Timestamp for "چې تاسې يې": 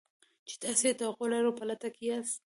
0.47-0.93